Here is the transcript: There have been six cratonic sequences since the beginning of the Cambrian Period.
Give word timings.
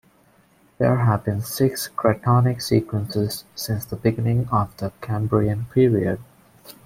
There 0.79 0.95
have 0.95 1.25
been 1.25 1.41
six 1.43 1.87
cratonic 1.87 2.59
sequences 2.63 3.45
since 3.53 3.85
the 3.85 3.97
beginning 3.97 4.49
of 4.51 4.75
the 4.77 4.91
Cambrian 4.99 5.65
Period. 5.65 6.19